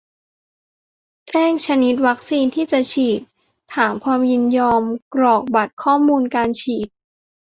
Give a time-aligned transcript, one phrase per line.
[1.29, 3.19] แจ้งชนิดวัคซีนที่จะฉีด
[3.73, 6.87] ถามความยินยอม กรอกบัตรข้อมูลการฉีด